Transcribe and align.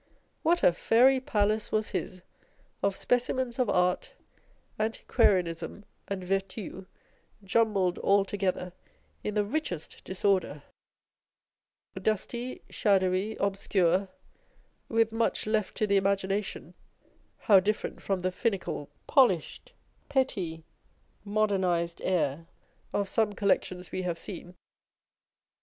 What 0.41 0.63
a 0.63 0.73
fairy 0.73 1.19
palace 1.19 1.71
was 1.71 1.89
his 1.91 2.23
of 2.81 2.95
specimens 2.97 3.59
of 3.59 3.69
art, 3.69 4.13
antiquarianism, 4.79 5.85
and 6.07 6.23
virtu, 6.23 6.87
jumbled 7.43 7.99
all 7.99 8.25
together 8.25 8.73
in 9.23 9.35
the 9.35 9.45
richest 9.45 10.03
disorder, 10.03 10.63
dusty, 12.01 12.63
shadowy, 12.67 13.35
obscure, 13.39 14.07
with 14.89 15.11
much 15.11 15.45
left 15.45 15.77
to 15.77 15.85
the 15.85 15.97
imagination 15.97 16.73
(how 17.37 17.59
different 17.59 18.01
from 18.01 18.21
the 18.21 18.31
finical, 18.31 18.89
polished, 19.05 19.71
petty, 20.09 20.63
modernised 21.23 22.01
air 22.03 22.47
of 22.91 23.07
some 23.07 23.33
Collections 23.33 23.91
we 23.91 24.01
have 24.01 24.17
seen 24.17 24.55